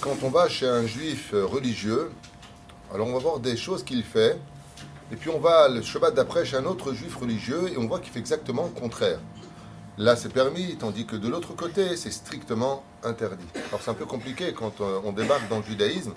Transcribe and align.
Quand 0.00 0.16
on 0.22 0.30
va 0.30 0.48
chez 0.48 0.66
un 0.66 0.86
juif 0.86 1.32
religieux, 1.32 2.10
alors 2.94 3.08
on 3.08 3.12
va 3.12 3.18
voir 3.18 3.40
des 3.40 3.56
choses 3.56 3.82
qu'il 3.82 4.02
fait, 4.02 4.38
et 5.10 5.16
puis 5.16 5.30
on 5.30 5.40
va 5.40 5.68
le 5.68 5.82
Shabbat 5.82 6.14
d'après 6.14 6.44
chez 6.44 6.56
un 6.56 6.64
autre 6.64 6.92
juif 6.92 7.16
religieux, 7.16 7.70
et 7.72 7.78
on 7.78 7.86
voit 7.86 7.98
qu'il 7.98 8.12
fait 8.12 8.18
exactement 8.18 8.70
le 8.72 8.80
contraire. 8.80 9.20
Là, 9.96 10.14
c'est 10.14 10.32
permis, 10.32 10.76
tandis 10.76 11.06
que 11.06 11.16
de 11.16 11.28
l'autre 11.28 11.54
côté, 11.54 11.96
c'est 11.96 12.12
strictement 12.12 12.84
interdit. 13.02 13.46
Alors 13.68 13.80
c'est 13.82 13.90
un 13.90 13.94
peu 13.94 14.06
compliqué 14.06 14.52
quand 14.52 14.80
euh, 14.80 15.00
on 15.04 15.12
débarque 15.12 15.48
dans 15.48 15.58
le 15.58 15.64
judaïsme, 15.64 16.12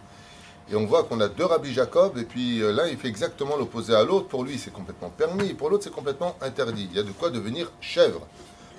et 0.71 0.75
on 0.75 0.85
voit 0.85 1.03
qu'on 1.03 1.19
a 1.19 1.27
deux 1.27 1.45
rabbis 1.45 1.73
Jacob, 1.73 2.17
et 2.17 2.23
puis 2.23 2.61
euh, 2.61 2.71
l'un 2.71 2.87
il 2.87 2.97
fait 2.97 3.07
exactement 3.07 3.57
l'opposé 3.57 3.95
à 3.95 4.03
l'autre. 4.03 4.27
Pour 4.27 4.43
lui, 4.43 4.59
c'est 4.59 4.71
complètement 4.71 5.09
permis, 5.09 5.53
pour 5.53 5.69
l'autre, 5.69 5.83
c'est 5.83 5.93
complètement 5.93 6.35
interdit. 6.41 6.87
Il 6.91 6.97
y 6.97 6.99
a 6.99 7.03
de 7.03 7.11
quoi 7.11 7.31
devenir 7.31 7.71
chèvre. 7.81 8.27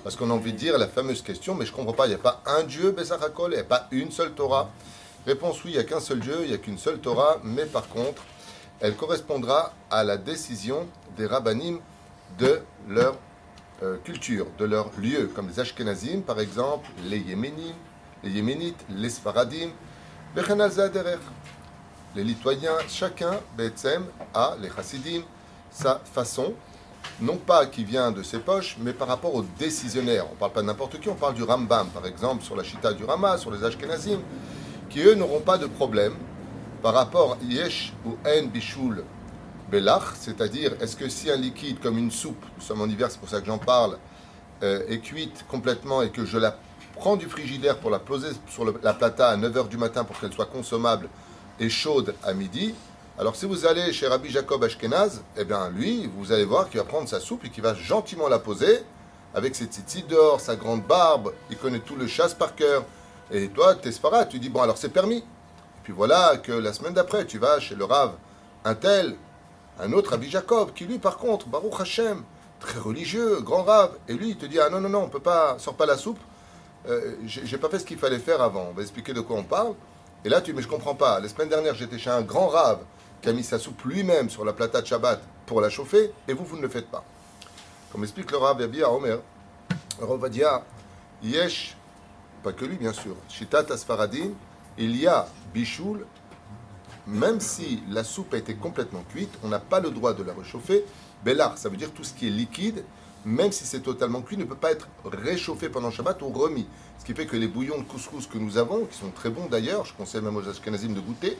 Parce 0.03 0.15
qu'on 0.15 0.29
a 0.29 0.33
envie 0.33 0.51
de 0.51 0.57
dire 0.57 0.77
la 0.77 0.87
fameuse 0.87 1.21
question, 1.21 1.55
mais 1.55 1.65
je 1.65 1.71
ne 1.71 1.75
comprends 1.77 1.93
pas, 1.93 2.05
il 2.07 2.09
n'y 2.09 2.15
a 2.15 2.19
pas 2.19 2.41
un 2.45 2.63
Dieu, 2.63 2.93
il 2.97 3.49
n'y 3.49 3.57
a 3.57 3.63
pas 3.63 3.87
une 3.91 4.11
seule 4.11 4.33
Torah. 4.33 4.69
Réponse 5.25 5.63
oui, 5.63 5.71
il 5.71 5.73
n'y 5.75 5.79
a 5.79 5.85
qu'un 5.85 6.01
seul 6.01 6.19
Dieu, 6.19 6.39
il 6.41 6.49
n'y 6.49 6.53
a 6.53 6.57
qu'une 6.57 6.77
seule 6.77 6.99
Torah, 6.99 7.39
mais 7.43 7.65
par 7.65 7.87
contre, 7.87 8.21
elle 8.81 8.95
correspondra 8.95 9.73
à 9.89 10.03
la 10.03 10.17
décision 10.17 10.87
des 11.15 11.25
rabbinim 11.25 11.79
de 12.37 12.59
leur 12.89 13.15
euh, 13.81 13.97
culture, 14.03 14.47
de 14.59 14.65
leur 14.65 14.91
lieu, 14.97 15.31
comme 15.33 15.47
les 15.47 15.61
Ashkenazim, 15.61 16.21
par 16.21 16.41
exemple, 16.41 16.89
les 17.05 17.19
Yéménim, 17.19 17.73
les 18.23 18.31
Yéménites, 18.31 18.83
les 18.89 19.09
Sfaradim, 19.09 19.69
les 22.15 22.23
Lituaniens, 22.23 22.77
chacun, 22.89 23.39
Betsem, 23.55 24.05
a, 24.33 24.55
les 24.61 24.69
Chassidim, 24.69 25.21
sa 25.71 26.01
façon, 26.03 26.53
non 27.21 27.37
pas 27.37 27.65
qui 27.65 27.83
vient 27.83 28.11
de 28.11 28.23
ses 28.23 28.39
poches, 28.39 28.77
mais 28.79 28.93
par 28.93 29.07
rapport 29.07 29.33
aux 29.35 29.45
décisionnaires. 29.57 30.25
On 30.29 30.33
ne 30.33 30.39
parle 30.39 30.51
pas 30.51 30.61
de 30.61 30.67
n'importe 30.67 30.99
qui, 30.99 31.09
on 31.09 31.15
parle 31.15 31.35
du 31.35 31.43
Rambam, 31.43 31.87
par 31.89 32.05
exemple, 32.05 32.43
sur 32.43 32.55
la 32.55 32.63
Chita 32.63 32.93
du 32.93 33.03
Rama, 33.03 33.37
sur 33.37 33.51
les 33.51 33.63
Ashkenazim, 33.63 34.19
qui 34.89 35.01
eux 35.01 35.15
n'auront 35.15 35.41
pas 35.41 35.57
de 35.57 35.67
problème 35.67 36.13
par 36.81 36.93
rapport 36.93 37.37
Yesh 37.43 37.93
ou 38.05 38.17
En 38.27 38.45
Bishul 38.47 39.03
Belach, 39.71 40.15
c'est-à-dire 40.15 40.73
est-ce 40.81 40.95
que 40.95 41.07
si 41.07 41.31
un 41.31 41.37
liquide 41.37 41.79
comme 41.79 41.97
une 41.97 42.11
soupe, 42.11 42.43
nous 42.57 42.63
sommes 42.63 42.81
en 42.81 42.87
hiver, 42.87 43.09
c'est 43.09 43.19
pour 43.19 43.29
ça 43.29 43.39
que 43.39 43.47
j'en 43.47 43.57
parle, 43.57 43.97
euh, 44.61 44.83
est 44.87 44.99
cuite 44.99 45.45
complètement 45.49 46.01
et 46.01 46.09
que 46.09 46.25
je 46.25 46.37
la 46.37 46.57
prends 46.95 47.15
du 47.15 47.25
frigidaire 47.27 47.77
pour 47.77 47.89
la 47.89 47.99
poser 47.99 48.29
sur 48.47 48.65
la 48.65 48.93
plata 48.93 49.29
à 49.29 49.37
9h 49.37 49.67
du 49.67 49.77
matin 49.77 50.03
pour 50.03 50.19
qu'elle 50.19 50.33
soit 50.33 50.45
consommable 50.45 51.09
et 51.59 51.69
chaude 51.69 52.13
à 52.23 52.33
midi, 52.33 52.75
alors 53.19 53.35
si 53.35 53.45
vous 53.45 53.67
allez 53.67 53.93
chez 53.93 54.07
Rabbi 54.07 54.29
Jacob 54.29 54.63
Ashkenaz, 54.63 55.21
eh 55.37 55.45
bien 55.45 55.69
lui, 55.69 56.09
vous 56.17 56.31
allez 56.31 56.45
voir 56.45 56.69
qu'il 56.69 56.79
va 56.79 56.85
prendre 56.85 57.07
sa 57.07 57.19
soupe 57.19 57.45
et 57.45 57.49
qu'il 57.49 57.61
va 57.61 57.75
gentiment 57.75 58.27
la 58.27 58.39
poser 58.39 58.83
avec 59.35 59.55
ses 59.55 59.65
tzitzit 59.65 60.07
dehors, 60.07 60.39
sa 60.39 60.55
grande 60.55 60.83
barbe, 60.83 61.31
il 61.51 61.57
connaît 61.57 61.79
tout 61.79 61.95
le 61.95 62.07
chasse 62.07 62.33
par 62.33 62.55
cœur, 62.55 62.83
et 63.31 63.49
toi, 63.49 63.75
t'es 63.75 63.91
tu 64.29 64.39
dis, 64.39 64.49
bon, 64.49 64.61
alors 64.61 64.77
c'est 64.77 64.89
permis. 64.89 65.17
Et 65.17 65.83
puis 65.83 65.93
voilà 65.93 66.37
que 66.37 66.51
la 66.51 66.73
semaine 66.73 66.93
d'après, 66.93 67.25
tu 67.25 67.39
vas 67.39 67.59
chez 67.59 67.75
le 67.75 67.85
Rav, 67.85 68.13
un 68.65 68.75
tel, 68.75 69.15
un 69.79 69.91
autre 69.93 70.11
Rabbi 70.11 70.29
Jacob, 70.29 70.71
qui 70.73 70.85
lui, 70.85 70.99
par 70.99 71.17
contre, 71.17 71.47
Baruch 71.47 71.79
Hashem, 71.79 72.23
très 72.59 72.79
religieux, 72.79 73.41
grand 73.41 73.63
Rav, 73.63 73.91
et 74.07 74.13
lui, 74.13 74.29
il 74.29 74.37
te 74.37 74.45
dit, 74.45 74.59
ah 74.59 74.69
non, 74.69 74.81
non, 74.81 74.89
non, 74.89 75.03
on 75.03 75.09
peut 75.09 75.19
pas, 75.19 75.57
sort 75.59 75.75
pas 75.75 75.85
la 75.85 75.97
soupe, 75.97 76.19
euh, 76.87 77.15
j'ai 77.25 77.57
pas 77.57 77.69
fait 77.69 77.79
ce 77.79 77.85
qu'il 77.85 77.97
fallait 77.97 78.19
faire 78.19 78.41
avant, 78.41 78.67
on 78.71 78.73
va 78.73 78.81
expliquer 78.81 79.13
de 79.13 79.21
quoi 79.21 79.37
on 79.37 79.43
parle. 79.43 79.73
Et 80.25 80.29
là, 80.29 80.41
tu 80.41 80.51
dis, 80.51 80.55
mais 80.55 80.63
je 80.63 80.67
comprends 80.67 80.95
pas, 80.95 81.19
la 81.19 81.27
semaine 81.27 81.49
dernière, 81.49 81.75
j'étais 81.75 81.97
chez 81.97 82.09
un 82.09 82.21
grand 82.21 82.47
Rav, 82.47 82.79
qui 83.21 83.29
a 83.29 83.33
mis 83.33 83.43
sa 83.43 83.59
soupe 83.59 83.83
lui-même 83.83 84.29
sur 84.29 84.45
la 84.45 84.53
plata 84.53 84.81
de 84.81 84.87
Shabbat 84.87 85.21
pour 85.45 85.61
la 85.61 85.69
chauffer, 85.69 86.11
et 86.27 86.33
vous, 86.33 86.45
vous 86.45 86.57
ne 86.57 86.61
le 86.61 86.69
faites 86.69 86.89
pas. 86.89 87.03
Comme 87.91 88.03
explique 88.03 88.31
le 88.31 88.37
Rav 88.37 88.59
Yabi 88.59 88.83
à 88.83 88.91
Omer, 88.91 89.19
Rav 89.99 90.19
va 90.19 90.29
dire, 90.29 90.61
Yesh 91.21 91.75
pas 92.43 92.51
que 92.51 92.65
lui 92.65 92.75
bien 92.75 92.91
sûr, 92.91 93.15
Shitat 93.29 93.65
Asfaradim, 93.71 94.31
il 94.77 94.97
y 94.97 95.07
a 95.07 95.27
Bichoul, 95.53 96.05
même 97.07 97.39
si 97.39 97.81
la 97.89 98.03
soupe 98.03 98.33
a 98.33 98.37
été 98.37 98.55
complètement 98.55 99.03
cuite, 99.09 99.31
on 99.43 99.47
n'a 99.47 99.59
pas 99.59 99.79
le 99.79 99.91
droit 99.91 100.13
de 100.13 100.23
la 100.23 100.33
réchauffer. 100.33 100.83
Bellar, 101.23 101.57
ça 101.57 101.69
veut 101.69 101.77
dire 101.77 101.91
tout 101.91 102.03
ce 102.03 102.13
qui 102.13 102.27
est 102.27 102.31
liquide, 102.31 102.83
même 103.25 103.51
si 103.51 103.65
c'est 103.65 103.79
totalement 103.79 104.21
cuit, 104.21 104.37
ne 104.37 104.43
peut 104.43 104.55
pas 104.55 104.71
être 104.71 104.87
réchauffé 105.05 105.69
pendant 105.69 105.91
Shabbat 105.91 106.21
ou 106.21 106.29
remis. 106.29 106.67
Ce 106.99 107.05
qui 107.05 107.13
fait 107.13 107.25
que 107.25 107.35
les 107.35 107.47
bouillons 107.47 107.77
de 107.77 107.83
couscous 107.83 108.27
que 108.27 108.37
nous 108.37 108.57
avons, 108.57 108.85
qui 108.85 108.97
sont 108.97 109.09
très 109.09 109.29
bons 109.29 109.47
d'ailleurs, 109.47 109.85
je 109.85 109.93
conseille 109.93 110.21
même 110.21 110.35
aux 110.37 110.47
Ashkenazim 110.47 110.93
de 110.93 110.99
goûter, 110.99 111.37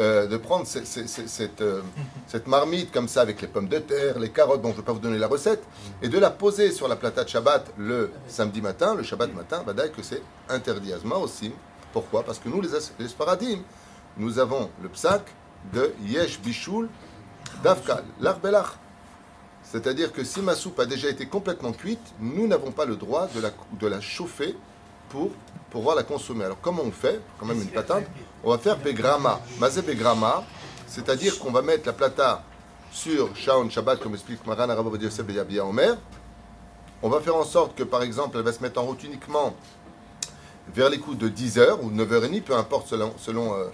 euh, 0.00 0.26
de 0.26 0.36
prendre 0.36 0.66
cette, 0.66 1.60
euh, 1.60 1.82
cette, 2.26 2.46
marmite 2.46 2.90
comme 2.90 3.06
ça 3.06 3.20
avec 3.20 3.40
les 3.40 3.48
pommes 3.48 3.68
de 3.68 3.78
terre, 3.78 4.18
les 4.18 4.30
carottes, 4.30 4.62
bon 4.62 4.68
je 4.70 4.74
ne 4.74 4.78
vais 4.78 4.84
pas 4.84 4.92
vous 4.92 4.98
donner 4.98 5.18
la 5.18 5.28
recette, 5.28 5.62
et 6.02 6.08
de 6.08 6.18
la 6.18 6.30
poser 6.30 6.72
sur 6.72 6.88
la 6.88 6.96
plata 6.96 7.24
de 7.24 7.28
Shabbat 7.28 7.72
le 7.78 8.10
samedi 8.26 8.60
matin, 8.60 8.94
le 8.94 9.02
Shabbat 9.02 9.32
matin, 9.34 9.62
badaï 9.64 9.92
que 9.92 10.02
c'est 10.02 10.22
interdit. 10.48 10.92
Azma 10.92 11.16
aussi. 11.16 11.52
Pourquoi? 11.92 12.24
Parce 12.24 12.38
que 12.38 12.48
nous, 12.48 12.60
les, 12.60 12.68
les 12.98 13.58
nous 14.16 14.38
avons 14.38 14.70
le 14.82 14.88
psak 14.88 15.22
de 15.72 15.92
Yesh 16.02 16.40
Bishul 16.40 16.88
Davkal, 17.62 18.04
l'arbelach. 18.20 18.78
C'est-à-dire 19.70 20.12
que 20.12 20.24
si 20.24 20.40
ma 20.42 20.56
soupe 20.56 20.80
a 20.80 20.86
déjà 20.86 21.08
été 21.08 21.26
complètement 21.26 21.72
cuite, 21.72 22.02
nous 22.18 22.48
n'avons 22.48 22.72
pas 22.72 22.84
le 22.84 22.96
droit 22.96 23.28
de 23.80 23.86
la, 23.86 24.00
chauffer 24.00 24.56
pour 25.08 25.30
pouvoir 25.70 25.94
la 25.94 26.02
consommer. 26.02 26.44
Alors 26.44 26.58
comment 26.60 26.82
on 26.82 26.90
fait 26.90 27.20
Quand 27.38 27.46
même 27.46 27.60
une 27.60 27.68
patente. 27.68 28.04
On 28.42 28.50
va 28.50 28.58
faire 28.58 28.76
begrama. 28.78 29.40
Mazé 29.60 29.82
begrama, 29.82 30.44
c'est-à-dire 30.88 31.38
qu'on 31.38 31.52
va 31.52 31.62
mettre 31.62 31.86
la 31.86 31.92
plata 31.92 32.42
sur 32.90 33.36
Shaon 33.36 33.70
Shabbat, 33.70 34.00
comme 34.00 34.14
explique 34.14 34.44
Maran 34.44 34.68
Arabav 34.68 35.00
Yosef 35.00 35.24
Omer. 35.62 35.96
On 37.02 37.08
va 37.08 37.20
faire 37.20 37.36
en 37.36 37.44
sorte 37.44 37.76
que, 37.76 37.84
par 37.84 38.02
exemple, 38.02 38.38
elle 38.38 38.44
va 38.44 38.52
se 38.52 38.60
mettre 38.60 38.80
en 38.80 38.84
route 38.84 39.04
uniquement 39.04 39.54
vers 40.74 40.90
les 40.90 40.98
coups 40.98 41.16
de 41.16 41.28
10h 41.28 41.78
ou 41.80 41.92
9h30, 41.92 42.42
peu 42.42 42.56
importe 42.56 42.88
selon, 42.88 43.14
selon 43.18 43.54
euh, 43.54 43.68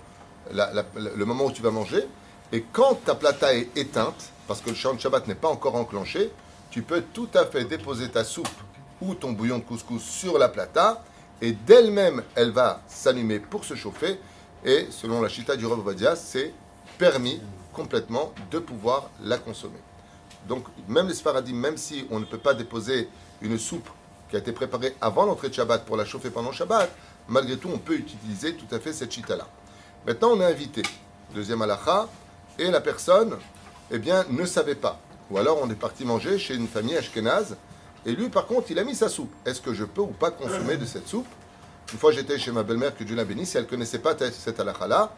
le 1.17 1.25
moment 1.25 1.47
où 1.47 1.53
tu 1.53 1.63
vas 1.63 1.71
manger. 1.71 2.07
Et 2.53 2.65
quand 2.73 2.95
ta 3.05 3.15
plata 3.15 3.55
est 3.55 3.77
éteinte, 3.77 4.31
parce 4.47 4.61
que 4.61 4.71
le 4.71 4.77
Shaon 4.77 4.99
Shabbat 4.99 5.27
n'est 5.27 5.35
pas 5.35 5.49
encore 5.49 5.75
enclenché, 5.75 6.31
tu 6.71 6.83
peux 6.83 7.03
tout 7.03 7.29
à 7.35 7.45
fait 7.47 7.65
déposer 7.65 8.09
ta 8.09 8.23
soupe 8.23 8.49
ou 9.01 9.15
ton 9.15 9.33
bouillon 9.33 9.59
de 9.59 9.65
couscous 9.65 10.03
sur 10.03 10.39
la 10.39 10.49
plata 10.49 11.03
et 11.41 11.53
d'elle-même, 11.53 12.23
elle 12.35 12.51
va 12.51 12.83
s'allumer 12.87 13.41
pour 13.41 13.65
se 13.65 13.75
chauffer. 13.75 14.19
Et 14.65 14.87
selon 14.91 15.21
la 15.21 15.29
chita 15.29 15.57
du 15.57 15.67
Rav 15.67 15.83
c'est 16.17 16.53
permis 16.99 17.41
complètement 17.73 18.33
de 18.51 18.59
pouvoir 18.59 19.11
la 19.23 19.39
consommer. 19.39 19.79
Donc, 20.49 20.65
même 20.89 21.09
les 21.09 21.15
Sfaradim, 21.15 21.55
même 21.55 21.77
si 21.77 22.07
on 22.11 22.21
ne 22.21 22.25
peut 22.25 22.39
pas 22.39 22.55
déposer 22.55 23.09
une 23.43 23.59
soupe 23.59 23.89
qui 24.31 24.37
a 24.37 24.39
été 24.39 24.53
préparée 24.53 24.95
avant 25.01 25.27
l'entrée 25.27 25.49
de 25.49 25.55
Shabbat 25.55 25.85
pour 25.85 25.97
la 25.97 26.05
chauffer 26.05 26.31
pendant 26.31 26.53
Shabbat, 26.53 26.91
malgré 27.29 27.57
tout, 27.57 27.69
on 27.73 27.79
peut 27.79 27.97
utiliser 27.97 28.55
tout 28.55 28.73
à 28.75 28.79
fait 28.79 28.93
cette 28.93 29.13
chita-là. 29.13 29.47
Maintenant, 30.07 30.31
on 30.33 30.41
est 30.41 30.45
invité. 30.45 30.83
Deuxième 31.35 31.61
halakha, 31.63 32.09
et 32.59 32.71
la 32.71 32.81
personne, 32.81 33.37
eh 33.91 33.99
bien, 33.99 34.25
ne 34.31 34.45
savait 34.45 34.75
pas. 34.75 35.01
Ou 35.31 35.39
alors, 35.39 35.59
on 35.63 35.71
est 35.71 35.75
parti 35.75 36.05
manger 36.05 36.39
chez 36.39 36.55
une 36.55 36.69
famille 36.69 36.97
ashkénaze 36.97 37.57
et 38.07 38.13
lui, 38.13 38.29
par 38.29 38.47
contre, 38.47 38.71
il 38.71 38.79
a 38.79 38.85
mis 38.85 38.95
sa 38.95 39.09
soupe. 39.09 39.33
Est-ce 39.45 39.61
que 39.61 39.75
je 39.75 39.85
peux 39.85 40.01
ou 40.01 40.15
pas 40.19 40.31
consommer 40.31 40.77
de 40.77 40.85
cette 40.85 41.09
soupe? 41.09 41.27
Une 41.93 41.99
fois, 41.99 42.13
j'étais 42.13 42.39
chez 42.39 42.53
ma 42.53 42.63
belle-mère, 42.63 42.97
que 42.97 43.03
Dieu 43.03 43.17
la 43.17 43.25
bénisse, 43.25 43.57
elle 43.57 43.65
ne 43.65 43.69
connaissait 43.69 43.99
pas 43.99 44.15
cette 44.17 44.61
halakha-là. 44.61 45.13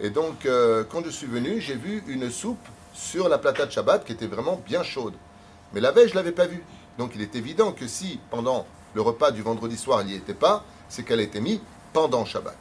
Et 0.00 0.10
donc, 0.10 0.44
euh, 0.44 0.82
quand 0.90 1.04
je 1.04 1.10
suis 1.10 1.28
venu, 1.28 1.60
j'ai 1.60 1.76
vu 1.76 2.02
une 2.08 2.30
soupe 2.30 2.66
sur 2.94 3.28
la 3.28 3.38
plata 3.38 3.64
de 3.66 3.70
Shabbat 3.70 4.04
qui 4.04 4.12
était 4.12 4.26
vraiment 4.26 4.60
bien 4.66 4.82
chaude. 4.82 5.14
Mais 5.72 5.80
la 5.80 5.92
veille, 5.92 6.08
je 6.08 6.14
ne 6.14 6.16
l'avais 6.16 6.32
pas 6.32 6.46
vue. 6.46 6.64
Donc, 6.98 7.12
il 7.14 7.22
est 7.22 7.36
évident 7.36 7.70
que 7.70 7.86
si, 7.86 8.18
pendant 8.30 8.66
le 8.94 9.00
repas 9.02 9.30
du 9.30 9.42
vendredi 9.42 9.76
soir, 9.76 10.00
elle 10.00 10.08
n'y 10.08 10.14
était 10.14 10.34
pas, 10.34 10.64
c'est 10.88 11.04
qu'elle 11.04 11.20
a 11.20 11.22
été 11.22 11.40
mise 11.40 11.60
pendant 11.92 12.24
Shabbat. 12.24 12.56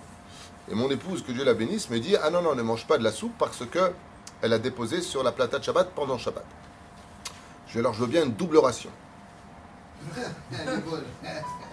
Et 0.71 0.75
mon 0.75 0.91
épouse, 0.91 1.23
que 1.23 1.31
Dieu 1.31 1.43
la 1.43 1.55
bénisse, 1.55 1.89
me 1.89 1.99
dit 1.99 2.15
Ah 2.21 2.29
non, 2.29 2.43
non, 2.43 2.53
ne 2.53 2.61
mange 2.61 2.85
pas 2.85 2.99
de 2.99 3.03
la 3.03 3.11
soupe 3.11 3.33
parce 3.39 3.65
que 3.65 3.91
elle 4.41 4.53
a 4.53 4.59
déposé 4.59 5.01
sur 5.01 5.23
la 5.23 5.31
plata 5.31 5.59
de 5.59 5.63
Shabbat 5.63 5.91
pendant 5.91 6.17
Shabbat. 6.17 6.45
Je, 7.67 7.79
alors, 7.79 7.93
je 7.93 8.01
veux 8.01 8.07
bien 8.07 8.25
une 8.25 8.33
double 8.33 8.57
ration. 8.57 8.89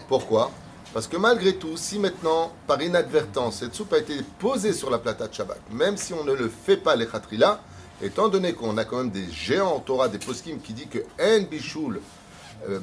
Pourquoi? 0.09 0.51
Parce 0.95 1.07
que 1.07 1.17
malgré 1.17 1.57
tout, 1.57 1.77
si 1.77 1.99
maintenant, 1.99 2.53
par 2.67 2.81
inadvertance, 2.81 3.57
cette 3.57 3.75
soupe 3.75 3.93
a 3.93 3.99
été 3.99 4.23
posée 4.39 4.73
sur 4.73 4.91
la 4.91 4.99
plata 4.99 5.29
de 5.29 5.35
Shabbat, 5.35 5.61
même 5.71 5.97
si 5.97 6.15
on 6.15 6.25
ne 6.25 6.33
le 6.33 6.49
fait 6.49 6.77
pas 6.77 6.97
les 6.97 7.07
khatrila, 7.07 7.61
étant 8.03 8.29
donné 8.29 8.55
qu'on 8.55 8.77
a 8.79 8.85
quand 8.85 8.99
même 8.99 9.11
des 9.11 9.31
géants 9.31 9.75
en 9.77 9.81
Torah, 9.81 10.09
des 10.09 10.19
poskim 10.19 10.61
qui 10.61 10.73
disent 10.73 10.89
que 10.89 10.99
en 11.21 11.43
bichoul, 11.43 12.01
euh, 12.69 12.79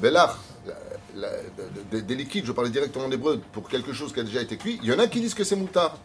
des 1.90 2.14
liquides, 2.14 2.44
je 2.44 2.52
parlais 2.52 2.70
directement 2.70 3.06
en 3.06 3.10
hébreu, 3.10 3.40
pour 3.52 3.68
quelque 3.68 3.92
chose 3.92 4.12
qui 4.12 4.20
a 4.20 4.24
déjà 4.24 4.42
été 4.42 4.56
cuit, 4.56 4.78
il 4.82 4.88
y 4.88 4.92
en 4.92 4.98
a 4.98 5.06
qui 5.06 5.20
disent 5.20 5.34
que 5.34 5.44
c'est 5.44 5.56
moutard. 5.56 5.96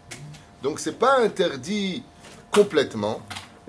Donc 0.64 0.80
c'est 0.80 0.98
pas 0.98 1.20
interdit 1.20 2.04
complètement. 2.52 3.22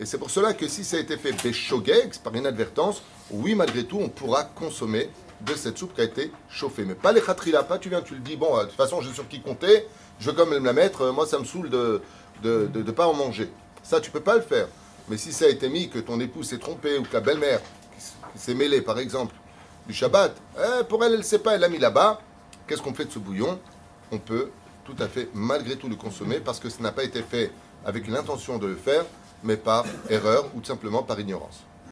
Et 0.03 0.05
c'est 0.05 0.19
pour 0.19 0.31
cela 0.31 0.53
que 0.53 0.67
si 0.67 0.83
ça 0.83 0.97
a 0.97 1.01
été 1.01 1.17
fait 1.17 1.31
béchogex, 1.31 2.19
par 2.19 2.35
inadvertance, 2.35 3.05
oui, 3.31 3.55
malgré 3.55 3.85
tout, 3.85 4.01
on 4.01 4.09
pourra 4.09 4.43
consommer 4.43 5.09
de 5.43 5.55
cette 5.55 5.79
soupe 5.79 5.95
qui 5.95 6.01
a 6.01 6.05
été 6.05 6.33
chauffée. 6.51 6.85
Mais 6.85 6.97
pas 6.97 7.13
les 7.13 7.21
khatrila, 7.21 7.63
pas 7.63 7.79
tu 7.79 7.89
viens, 7.89 8.03
tu 8.03 8.15
le 8.15 8.21
dis, 8.21 8.35
bon, 8.35 8.59
de 8.59 8.65
toute 8.65 8.73
façon, 8.73 9.01
j'ai 9.01 9.13
sur 9.13 9.29
qui 9.29 9.41
compter, 9.41 9.87
je 10.19 10.29
veux 10.29 10.37
quand 10.37 10.47
même 10.47 10.65
la 10.65 10.73
mettre, 10.73 11.13
moi 11.13 11.25
ça 11.25 11.39
me 11.39 11.45
saoule 11.45 11.71
de 11.71 12.03
ne 12.43 12.67
de, 12.67 12.83
de, 12.83 12.91
pas 12.91 13.07
en 13.07 13.15
manger. 13.15 13.49
Ça, 13.85 14.01
tu 14.01 14.11
peux 14.11 14.19
pas 14.21 14.35
le 14.35 14.41
faire. 14.41 14.67
Mais 15.09 15.17
si 15.17 15.33
ça 15.33 15.45
a 15.45 15.49
été 15.49 15.69
mis, 15.69 15.89
que 15.89 16.01
ton 16.01 16.19
époux 16.19 16.43
s'est 16.43 16.59
trompé, 16.59 16.99
ou 16.99 17.05
que 17.05 17.13
la 17.13 17.21
belle-mère 17.21 17.61
s'est 18.35 18.55
mêlée, 18.55 18.83
par 18.83 18.99
exemple, 18.99 19.37
du 19.87 19.95
Shabbat. 19.95 20.35
Eh, 20.59 20.85
pour 20.85 21.05
elle, 21.05 21.13
elle 21.13 21.19
ne 21.19 21.25
sait 21.25 21.39
pas, 21.39 21.55
elle 21.55 21.61
l'a 21.61 21.69
mis 21.69 21.79
là-bas. 21.79 22.21
Qu'est-ce 22.67 22.83
qu'on 22.83 22.95
fait 22.95 23.05
de 23.05 23.13
ce 23.13 23.21
bouillon? 23.21 23.61
On 24.11 24.19
peut 24.19 24.51
tout 24.85 24.97
à 24.99 25.07
fait, 25.07 25.29
malgré 25.33 25.77
tout, 25.77 25.89
le 25.89 25.95
consommer 25.95 26.41
parce 26.41 26.59
que 26.59 26.69
ça 26.69 26.83
n'a 26.83 26.91
pas 26.91 27.05
été 27.05 27.23
fait 27.23 27.53
avec 27.85 28.09
l'intention 28.09 28.59
de 28.59 28.67
le 28.67 28.77
faire, 28.77 29.05
mais 29.43 29.57
par 29.57 29.85
erreur 30.09 30.47
ou 30.55 30.61
tout 30.61 30.67
simplement 30.67 31.03
par 31.03 31.19
ignorance. 31.19 31.61